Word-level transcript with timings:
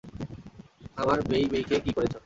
আমার 0.97 1.17
মেই-মেইকে 1.29 1.75
কী 1.85 1.91
করেছ? 1.97 2.13